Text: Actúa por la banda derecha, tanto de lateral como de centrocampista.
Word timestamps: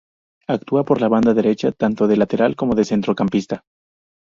Actúa 0.47 0.83
por 0.83 0.99
la 0.99 1.09
banda 1.09 1.35
derecha, 1.35 1.71
tanto 1.71 2.07
de 2.07 2.17
lateral 2.17 2.55
como 2.55 2.73
de 2.73 2.85
centrocampista. 2.85 3.63